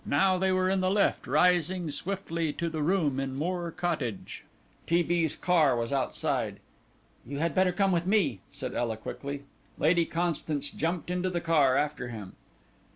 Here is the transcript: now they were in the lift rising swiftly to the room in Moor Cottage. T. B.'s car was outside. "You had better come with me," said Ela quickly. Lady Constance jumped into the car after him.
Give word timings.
now 0.03 0.35
they 0.35 0.51
were 0.51 0.67
in 0.67 0.79
the 0.79 0.89
lift 0.89 1.27
rising 1.27 1.91
swiftly 1.91 2.51
to 2.51 2.67
the 2.69 2.81
room 2.81 3.19
in 3.19 3.35
Moor 3.35 3.69
Cottage. 3.69 4.43
T. 4.87 5.03
B.'s 5.03 5.35
car 5.35 5.75
was 5.75 5.93
outside. 5.93 6.59
"You 7.23 7.37
had 7.37 7.53
better 7.53 7.71
come 7.71 7.91
with 7.91 8.07
me," 8.07 8.39
said 8.51 8.73
Ela 8.73 8.97
quickly. 8.97 9.43
Lady 9.77 10.05
Constance 10.05 10.71
jumped 10.71 11.11
into 11.11 11.29
the 11.29 11.39
car 11.39 11.75
after 11.77 12.07
him. 12.09 12.33